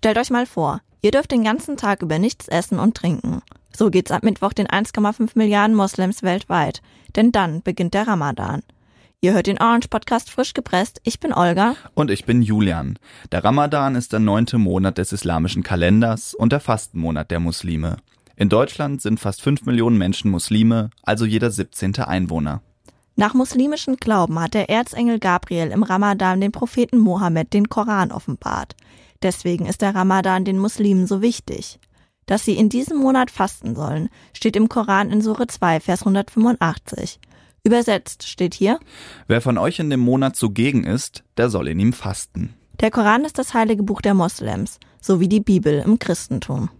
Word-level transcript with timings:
Stellt 0.00 0.18
euch 0.18 0.30
mal 0.30 0.46
vor, 0.46 0.80
ihr 1.02 1.10
dürft 1.10 1.32
den 1.32 1.42
ganzen 1.42 1.76
Tag 1.76 2.02
über 2.02 2.20
nichts 2.20 2.46
essen 2.46 2.78
und 2.78 2.96
trinken. 2.96 3.42
So 3.76 3.90
geht's 3.90 4.12
ab 4.12 4.22
Mittwoch 4.22 4.52
den 4.52 4.68
1,5 4.68 5.30
Milliarden 5.34 5.74
Moslems 5.74 6.22
weltweit. 6.22 6.82
Denn 7.16 7.32
dann 7.32 7.62
beginnt 7.62 7.94
der 7.94 8.06
Ramadan. 8.06 8.62
Ihr 9.20 9.32
hört 9.32 9.48
den 9.48 9.60
Orange 9.60 9.88
Podcast 9.88 10.30
frisch 10.30 10.54
gepresst. 10.54 11.00
Ich 11.02 11.18
bin 11.18 11.32
Olga. 11.32 11.74
Und 11.94 12.12
ich 12.12 12.24
bin 12.24 12.42
Julian. 12.42 12.96
Der 13.32 13.42
Ramadan 13.42 13.96
ist 13.96 14.12
der 14.12 14.20
neunte 14.20 14.56
Monat 14.58 14.98
des 14.98 15.10
islamischen 15.10 15.64
Kalenders 15.64 16.32
und 16.32 16.52
der 16.52 16.60
Fastenmonat 16.60 17.32
der 17.32 17.40
Muslime. 17.40 17.96
In 18.36 18.48
Deutschland 18.48 19.02
sind 19.02 19.18
fast 19.18 19.42
fünf 19.42 19.66
Millionen 19.66 19.98
Menschen 19.98 20.30
Muslime, 20.30 20.90
also 21.02 21.24
jeder 21.24 21.50
17. 21.50 21.96
Einwohner. 21.96 22.62
Nach 23.16 23.34
muslimischem 23.34 23.96
Glauben 23.96 24.38
hat 24.38 24.54
der 24.54 24.70
Erzengel 24.70 25.18
Gabriel 25.18 25.72
im 25.72 25.82
Ramadan 25.82 26.40
den 26.40 26.52
Propheten 26.52 26.98
Mohammed 26.98 27.52
den 27.52 27.68
Koran 27.68 28.12
offenbart. 28.12 28.76
Deswegen 29.22 29.66
ist 29.66 29.82
der 29.82 29.94
Ramadan 29.94 30.44
den 30.44 30.58
Muslimen 30.58 31.06
so 31.06 31.22
wichtig. 31.22 31.78
Dass 32.26 32.44
sie 32.44 32.56
in 32.56 32.68
diesem 32.68 32.98
Monat 32.98 33.30
fasten 33.30 33.74
sollen, 33.74 34.10
steht 34.34 34.54
im 34.54 34.68
Koran 34.68 35.10
in 35.10 35.22
Sure 35.22 35.46
2, 35.46 35.80
Vers 35.80 36.02
185. 36.02 37.20
Übersetzt 37.64 38.28
steht 38.28 38.54
hier, 38.54 38.78
Wer 39.26 39.40
von 39.40 39.58
euch 39.58 39.78
in 39.78 39.90
dem 39.90 40.00
Monat 40.00 40.36
zugegen 40.36 40.84
ist, 40.84 41.24
der 41.36 41.50
soll 41.50 41.68
in 41.68 41.80
ihm 41.80 41.92
fasten. 41.92 42.54
Der 42.80 42.90
Koran 42.90 43.24
ist 43.24 43.38
das 43.38 43.54
heilige 43.54 43.82
Buch 43.82 44.00
der 44.00 44.14
Moslems, 44.14 44.78
so 45.00 45.20
wie 45.20 45.28
die 45.28 45.40
Bibel 45.40 45.82
im 45.84 45.98
Christentum. 45.98 46.70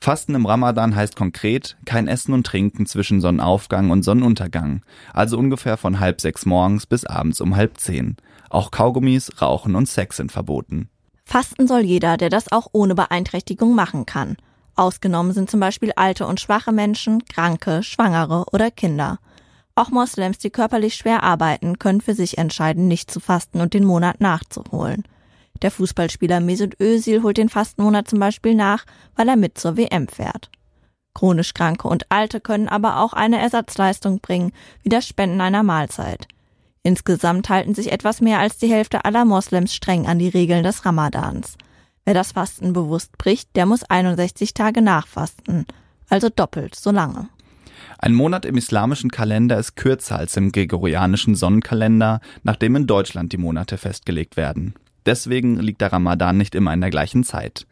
Fasten 0.00 0.34
im 0.34 0.46
Ramadan 0.46 0.94
heißt 0.94 1.16
konkret 1.16 1.76
kein 1.84 2.06
Essen 2.06 2.32
und 2.32 2.46
Trinken 2.46 2.86
zwischen 2.86 3.20
Sonnenaufgang 3.20 3.90
und 3.90 4.04
Sonnenuntergang, 4.04 4.82
also 5.12 5.38
ungefähr 5.38 5.76
von 5.76 5.98
halb 5.98 6.20
sechs 6.20 6.46
morgens 6.46 6.86
bis 6.86 7.04
abends 7.04 7.40
um 7.40 7.56
halb 7.56 7.78
zehn. 7.78 8.16
Auch 8.50 8.70
Kaugummis, 8.70 9.42
Rauchen 9.42 9.74
und 9.74 9.88
Sex 9.88 10.18
sind 10.18 10.30
verboten. 10.30 10.88
Fasten 11.28 11.68
soll 11.68 11.82
jeder, 11.82 12.16
der 12.16 12.30
das 12.30 12.50
auch 12.50 12.68
ohne 12.72 12.94
Beeinträchtigung 12.94 13.74
machen 13.74 14.06
kann. 14.06 14.38
Ausgenommen 14.76 15.32
sind 15.32 15.50
zum 15.50 15.60
Beispiel 15.60 15.92
alte 15.94 16.26
und 16.26 16.40
schwache 16.40 16.72
Menschen, 16.72 17.22
Kranke, 17.26 17.82
Schwangere 17.82 18.46
oder 18.50 18.70
Kinder. 18.70 19.18
Auch 19.74 19.90
Moslems, 19.90 20.38
die 20.38 20.48
körperlich 20.48 20.94
schwer 20.94 21.22
arbeiten, 21.22 21.78
können 21.78 22.00
für 22.00 22.14
sich 22.14 22.38
entscheiden, 22.38 22.88
nicht 22.88 23.10
zu 23.10 23.20
fasten 23.20 23.60
und 23.60 23.74
den 23.74 23.84
Monat 23.84 24.22
nachzuholen. 24.22 25.04
Der 25.60 25.70
Fußballspieler 25.70 26.40
Mesut 26.40 26.80
Özil 26.80 27.22
holt 27.22 27.36
den 27.36 27.50
Fastenmonat 27.50 28.08
zum 28.08 28.20
Beispiel 28.20 28.54
nach, 28.54 28.86
weil 29.14 29.28
er 29.28 29.36
mit 29.36 29.58
zur 29.58 29.76
WM 29.76 30.08
fährt. 30.08 30.50
Chronisch 31.12 31.52
Kranke 31.52 31.88
und 31.88 32.10
Alte 32.10 32.40
können 32.40 32.70
aber 32.70 33.00
auch 33.00 33.12
eine 33.12 33.38
Ersatzleistung 33.38 34.20
bringen, 34.20 34.52
wie 34.82 34.88
das 34.88 35.06
Spenden 35.06 35.42
einer 35.42 35.62
Mahlzeit. 35.62 36.26
Insgesamt 36.88 37.50
halten 37.50 37.74
sich 37.74 37.92
etwas 37.92 38.22
mehr 38.22 38.38
als 38.38 38.56
die 38.56 38.72
Hälfte 38.72 39.04
aller 39.04 39.26
Moslems 39.26 39.74
streng 39.74 40.06
an 40.06 40.18
die 40.18 40.30
Regeln 40.30 40.62
des 40.62 40.86
Ramadans. 40.86 41.58
Wer 42.06 42.14
das 42.14 42.32
Fasten 42.32 42.72
bewusst 42.72 43.18
bricht, 43.18 43.54
der 43.56 43.66
muss 43.66 43.84
61 43.84 44.54
Tage 44.54 44.80
nachfasten, 44.80 45.66
also 46.08 46.30
doppelt 46.30 46.74
so 46.74 46.90
lange. 46.90 47.28
Ein 47.98 48.14
Monat 48.14 48.46
im 48.46 48.56
islamischen 48.56 49.10
Kalender 49.10 49.58
ist 49.58 49.76
kürzer 49.76 50.16
als 50.16 50.34
im 50.38 50.50
gregorianischen 50.50 51.34
Sonnenkalender, 51.34 52.22
nachdem 52.42 52.74
in 52.74 52.86
Deutschland 52.86 53.34
die 53.34 53.36
Monate 53.36 53.76
festgelegt 53.76 54.38
werden. 54.38 54.72
Deswegen 55.08 55.58
liegt 55.58 55.80
der 55.80 55.90
Ramadan 55.90 56.36
nicht 56.36 56.54
immer 56.54 56.74
in 56.74 56.82
der 56.82 56.90
gleichen 56.90 57.24
Zeit. 57.24 57.66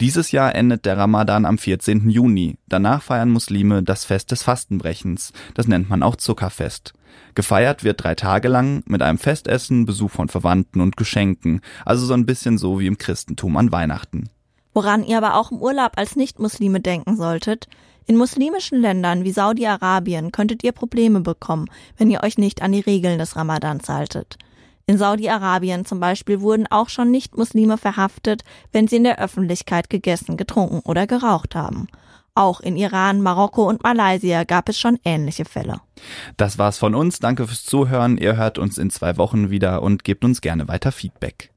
Dieses 0.00 0.32
Jahr 0.32 0.52
endet 0.56 0.84
der 0.84 0.98
Ramadan 0.98 1.44
am 1.44 1.56
14. 1.56 2.10
Juni. 2.10 2.56
Danach 2.66 3.02
feiern 3.02 3.30
Muslime 3.30 3.84
das 3.84 4.04
Fest 4.04 4.32
des 4.32 4.42
Fastenbrechens. 4.42 5.32
Das 5.54 5.68
nennt 5.68 5.88
man 5.88 6.02
auch 6.02 6.16
Zuckerfest. 6.16 6.92
Gefeiert 7.36 7.84
wird 7.84 8.02
drei 8.02 8.16
Tage 8.16 8.48
lang 8.48 8.82
mit 8.86 9.00
einem 9.00 9.18
Festessen, 9.18 9.86
Besuch 9.86 10.10
von 10.10 10.28
Verwandten 10.28 10.80
und 10.80 10.96
Geschenken. 10.96 11.60
Also 11.84 12.04
so 12.04 12.14
ein 12.14 12.26
bisschen 12.26 12.58
so 12.58 12.80
wie 12.80 12.88
im 12.88 12.98
Christentum 12.98 13.56
an 13.56 13.70
Weihnachten. 13.70 14.28
Woran 14.74 15.04
ihr 15.04 15.18
aber 15.18 15.36
auch 15.36 15.52
im 15.52 15.62
Urlaub 15.62 15.92
als 15.94 16.16
Nicht-Muslime 16.16 16.80
denken 16.80 17.16
solltet, 17.16 17.68
in 18.06 18.16
muslimischen 18.16 18.80
Ländern 18.80 19.22
wie 19.22 19.30
Saudi-Arabien 19.30 20.32
könntet 20.32 20.64
ihr 20.64 20.72
Probleme 20.72 21.20
bekommen, 21.20 21.66
wenn 21.96 22.10
ihr 22.10 22.24
euch 22.24 22.38
nicht 22.38 22.60
an 22.60 22.72
die 22.72 22.80
Regeln 22.80 23.20
des 23.20 23.36
Ramadans 23.36 23.88
haltet. 23.88 24.36
In 24.86 24.98
Saudi-Arabien 24.98 25.84
zum 25.84 26.00
Beispiel 26.00 26.40
wurden 26.40 26.66
auch 26.66 26.88
schon 26.88 27.10
Nicht-Muslime 27.10 27.78
verhaftet, 27.78 28.42
wenn 28.72 28.88
sie 28.88 28.96
in 28.96 29.04
der 29.04 29.20
Öffentlichkeit 29.20 29.90
gegessen, 29.90 30.36
getrunken 30.36 30.80
oder 30.84 31.06
geraucht 31.06 31.54
haben. 31.54 31.88
Auch 32.34 32.60
in 32.60 32.76
Iran, 32.76 33.20
Marokko 33.20 33.68
und 33.68 33.82
Malaysia 33.82 34.44
gab 34.44 34.68
es 34.68 34.78
schon 34.78 34.98
ähnliche 35.04 35.44
Fälle. 35.44 35.80
Das 36.38 36.56
war's 36.56 36.78
von 36.78 36.94
uns. 36.94 37.18
Danke 37.18 37.46
fürs 37.46 37.64
Zuhören. 37.64 38.16
Ihr 38.16 38.36
hört 38.36 38.58
uns 38.58 38.78
in 38.78 38.88
zwei 38.88 39.18
Wochen 39.18 39.50
wieder 39.50 39.82
und 39.82 40.02
gebt 40.02 40.24
uns 40.24 40.40
gerne 40.40 40.66
weiter 40.66 40.92
Feedback. 40.92 41.50